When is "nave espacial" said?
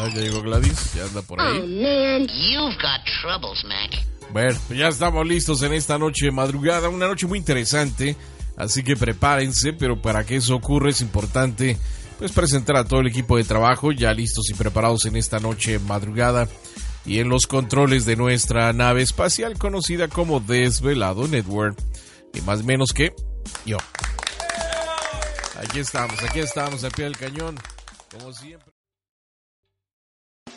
18.72-19.58